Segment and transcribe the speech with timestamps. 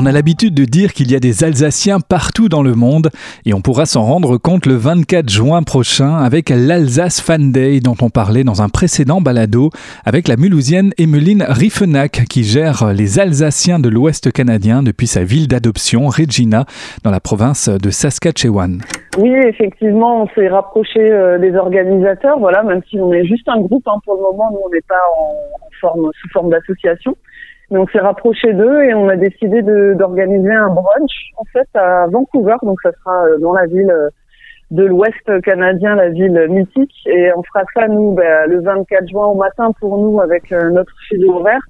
[0.00, 3.10] On a l'habitude de dire qu'il y a des Alsaciens partout dans le monde
[3.44, 7.96] et on pourra s'en rendre compte le 24 juin prochain avec l'Alsace Fan Day dont
[8.00, 9.70] on parlait dans un précédent balado
[10.04, 15.48] avec la Mulhousienne Emmeline Riffenac qui gère les Alsaciens de l'Ouest canadien depuis sa ville
[15.48, 16.64] d'adoption Regina
[17.02, 18.80] dans la province de Saskatchewan.
[19.18, 23.60] Oui, effectivement, on s'est rapproché euh, des organisateurs, voilà, même si on est juste un
[23.60, 24.94] groupe hein, pour le moment, nous on n'est pas
[25.80, 27.16] sous forme d'association.
[27.70, 32.06] Mais on s'est rapproché d'eux et on a décidé d'organiser un brunch en fait à
[32.06, 32.56] Vancouver.
[32.62, 34.08] Donc ça sera euh, dans la ville euh,
[34.70, 36.94] de l'Ouest canadien, la ville mythique.
[37.06, 40.70] Et on fera ça nous ben, le 24 juin au matin pour nous avec euh,
[40.70, 41.60] notre fuseau horaire.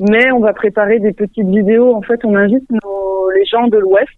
[0.00, 1.94] Mais on va préparer des petites vidéos.
[1.94, 4.10] En fait, on invite nos, les gens de l'Ouest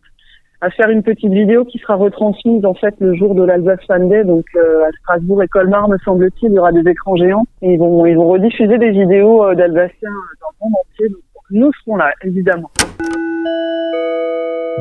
[0.61, 4.09] à faire une petite vidéo qui sera retransmise en fait le jour de l'Alsace Fan
[4.25, 7.47] donc à Strasbourg et Colmar, me semble-t-il, il y aura des écrans géants.
[7.63, 11.17] Et ils vont ils vont rediffuser des vidéos d'Alsaciens dans le monde entier.
[11.51, 12.71] Nous serons là, évidemment.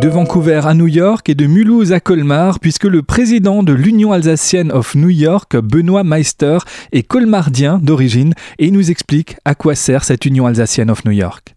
[0.01, 4.11] De Vancouver à New York et de Mulhouse à Colmar, puisque le président de l'Union
[4.11, 6.59] alsacienne of New York, Benoît Meister,
[6.91, 11.55] est colmardien d'origine et nous explique à quoi sert cette Union alsacienne of New York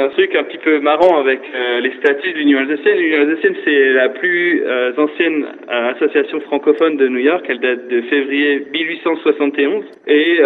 [0.00, 2.98] un truc un petit peu marrant avec euh, les statuts de l'Union alsacienne.
[2.98, 7.44] L'Union alsacienne, c'est la plus euh, ancienne euh, association francophone de New York.
[7.48, 9.84] Elle date de février 1871.
[10.06, 10.40] Et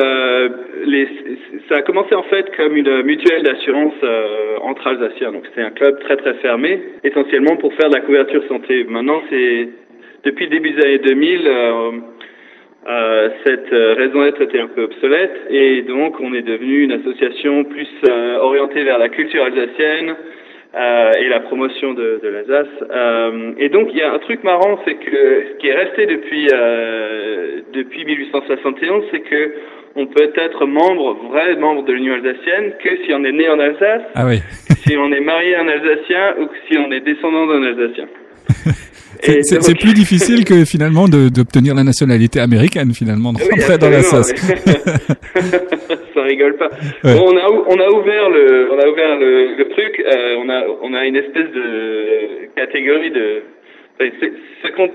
[0.84, 1.08] les,
[1.68, 3.94] ça a commencé en fait comme une mutuelle d'assurance
[4.62, 5.32] entre Alsaciens.
[5.32, 8.84] Donc c'est un club très très fermé, essentiellement pour faire de la couverture santé.
[8.84, 9.68] Maintenant, c'est
[10.24, 11.50] depuis le début des années 2000
[12.86, 16.92] euh, cette euh, raison d'être était un peu obsolète et donc on est devenu une
[16.92, 20.14] association plus euh, orientée vers la culture alsacienne
[20.74, 23.56] euh, et la promotion de, de l'Alsace.
[23.58, 26.46] et donc il y a un truc marrant, c'est que ce qui est resté depuis
[27.72, 29.52] depuis 1871, c'est que
[29.96, 33.60] on peut être membre, vrai membre de l'Union alsacienne, que si on est né en
[33.60, 34.40] Alsace, ah oui.
[34.84, 38.08] si on est marié à un Alsacien ou si on est descendant d'un Alsacien.
[39.42, 44.34] C'est plus difficile que finalement d'obtenir la nationalité américaine finalement de rentrer dans la sauce.
[46.14, 46.68] ça rigole pas.
[47.04, 50.04] on a on a ouvert le on a ouvert le, le truc.
[50.04, 53.42] Euh, on a on a une espèce de catégorie de
[54.62, 54.90] 50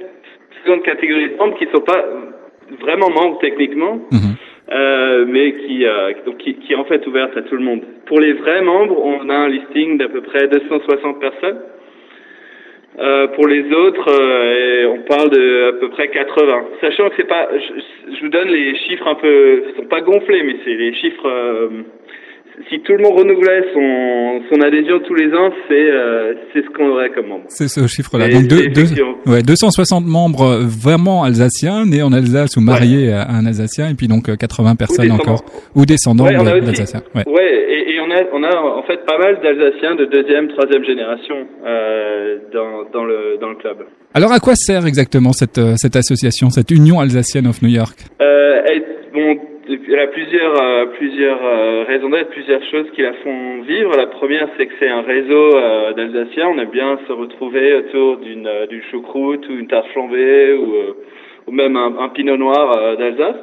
[0.65, 2.05] 50 catégories de membres qui sont pas
[2.81, 3.99] vraiment membres techniquement.
[4.11, 4.35] Mhm.
[4.71, 7.81] Euh, mais qui, euh, qui, qui est en fait ouverte à tout le monde.
[8.05, 11.57] Pour les vrais membres, on a un listing d'à peu près 260 personnes.
[12.97, 16.65] Euh, pour les autres, euh, on parle de à peu près 80.
[16.81, 20.01] Sachant que c'est pas, je, je, vous donne les chiffres un peu, ils sont pas
[20.01, 21.69] gonflés, mais c'est les chiffres.
[22.57, 26.63] Euh, si tout le monde renouvelait son, son adhésion tous les ans, c'est euh, c'est
[26.63, 27.45] ce qu'on aurait comme membre.
[27.47, 28.29] C'est ce chiffre-là.
[28.29, 28.87] Donc deux, deux,
[29.25, 34.07] ouais, 260 membres vraiment alsaciens, nés en Alsace ou mariés à un Alsacien, et puis
[34.07, 35.43] donc 80 personnes encore
[35.75, 37.01] ou descendants ouais, d'Alsaciens.
[37.15, 37.23] Ouais.
[37.27, 40.83] ouais, et, et on a on a en fait pas mal d'Alsaciens de deuxième, troisième
[40.83, 43.77] génération euh, dans dans le dans le club.
[44.13, 47.97] Alors à quoi sert exactement cette euh, cette association, cette Union alsacienne of New York?
[48.21, 48.83] Euh, elle,
[49.13, 49.37] bon,
[49.69, 53.95] elle a plusieurs, euh, plusieurs euh, raisons d'être, plusieurs choses qui la font vivre.
[53.95, 56.49] La première, c'est que c'est un réseau euh, d'Alsaciens.
[56.49, 60.73] On aime bien se retrouver autour d'une d'une choucroute ou une tarte flambée ou,
[61.47, 63.35] ou même un, un pinot noir d'Alsace.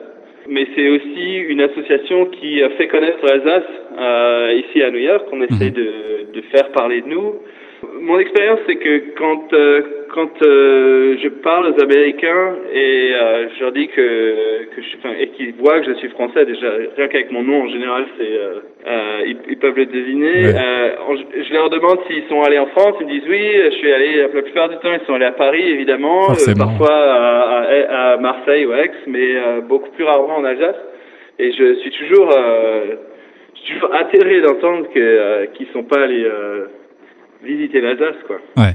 [0.48, 5.26] Mais c'est aussi une association qui fait connaître l'Alsace ici à New York.
[5.32, 5.76] On essaie mhm.
[5.76, 7.34] de, de faire parler de nous.
[8.00, 9.52] Mon expérience, c'est que quand
[10.16, 15.14] quand euh, je parle aux Américains et euh, je leur dis que, que je, enfin,
[15.20, 18.24] et qu'ils voient que je suis français, déjà rien qu'avec mon nom en général, c'est
[18.24, 20.42] euh, euh ils, ils, peuvent le deviner.
[20.44, 24.22] je leur demande s'ils sont allés en France, ils me disent oui, je suis allé
[24.22, 28.72] la plupart du temps, ils sont allés à Paris évidemment, parfois à, à, Marseille ou
[28.72, 29.34] Aix, mais
[29.68, 30.76] beaucoup plus rarement en Alsace.
[31.38, 36.26] Et je suis toujours, je suis toujours atterré d'entendre que qu'ils sont pas allés
[37.44, 38.36] visiter l'Alsace, quoi.
[38.56, 38.74] Ouais.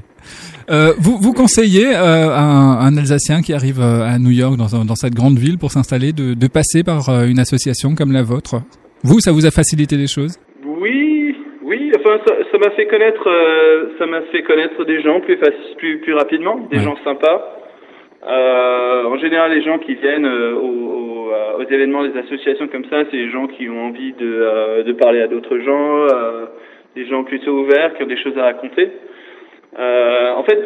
[0.69, 4.85] Euh, vous, vous conseillez euh, un, un, Alsacien qui arrive euh, à New York, dans,
[4.85, 8.23] dans cette grande ville, pour s'installer, de, de, passer par euh, une association comme la
[8.23, 8.61] vôtre?
[9.03, 10.37] Vous, ça vous a facilité les choses?
[10.63, 11.91] Oui, oui.
[11.97, 13.27] Enfin, ça m'a fait connaître,
[13.97, 15.37] ça m'a fait connaître des gens plus,
[15.77, 17.41] plus, plus rapidement, des gens sympas.
[18.23, 23.31] en général, les gens qui viennent aux, aux, événements des associations comme ça, c'est les
[23.31, 26.05] gens qui ont envie de, de parler à d'autres gens,
[26.95, 28.89] des gens plutôt ouverts, qui ont des choses à raconter.
[29.79, 30.59] Euh, en fait,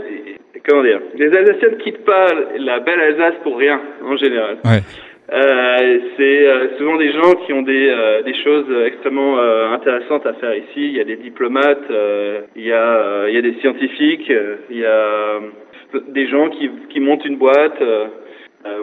[0.68, 2.28] comment dire, les Alsaciens ne quittent pas
[2.58, 4.58] la belle Alsace pour rien, en général.
[4.66, 4.82] Ouais.
[5.34, 10.26] Euh, c'est euh, souvent des gens qui ont des, euh, des choses extrêmement euh, intéressantes
[10.26, 10.76] à faire ici.
[10.76, 11.90] Il y a des diplomates,
[12.56, 14.32] il y a, il y a des scientifiques,
[14.70, 15.40] il y a
[16.10, 17.82] des gens qui, qui montent une boîte.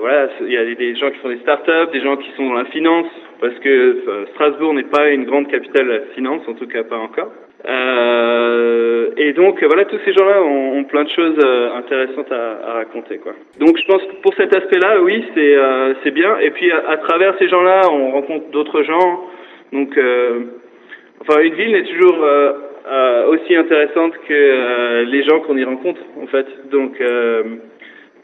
[0.01, 2.55] voilà, il y a des gens qui font des startups, des gens qui sont dans
[2.55, 3.07] la finance.
[3.43, 7.33] Parce que Strasbourg n'est pas une grande capitale finance, en tout cas pas encore.
[7.69, 13.19] Euh, et donc voilà, tous ces gens-là ont, plein de choses euh, intéressantes à, raconter,
[13.19, 13.33] quoi.
[13.61, 16.39] Donc je pense que pour cet aspect-là, oui, c'est euh, c'est bien.
[16.39, 19.21] Et puis à, à travers ces gens-là, on rencontre d'autres gens.
[19.73, 20.41] Donc, euh,
[21.21, 26.27] enfin, une ville n'est toujours euh, aussi intéressante que les gens qu'on y rencontre, en
[26.27, 26.47] fait.
[26.71, 27.01] Donc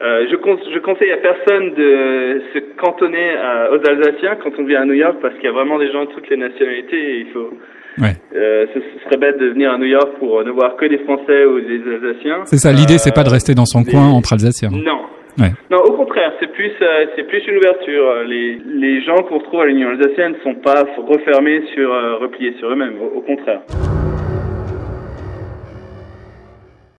[0.01, 4.63] euh, je, con je, conseille à personne de se cantonner à, aux Alsaciens quand on
[4.63, 6.97] vient à New York parce qu'il y a vraiment des gens de toutes les nationalités
[6.97, 7.49] et il faut.
[7.97, 8.15] Ouais.
[8.33, 11.43] Euh, ce, serait bête de venir à New York pour ne voir que des Français
[11.43, 12.43] ou des Alsaciens.
[12.45, 14.69] C'est ça, l'idée, c'est pas de rester dans son coin entre Alsaciens.
[14.71, 15.01] Non.
[15.37, 15.51] Ouais.
[15.69, 18.23] Non, au contraire, c'est plus, euh, c'est plus une ouverture.
[18.25, 22.53] Les, les gens qu'on retrouve à l'Union alsacienne ne sont pas refermés sur, euh, repliés
[22.59, 22.95] sur eux-mêmes.
[23.01, 23.61] Au, au contraire.